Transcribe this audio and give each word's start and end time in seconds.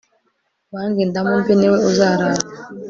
uwanga 0.69 0.99
indamu 1.05 1.31
mbi 1.41 1.53
ni 1.59 1.67
we 1.71 1.77
uzaramba 1.89 2.43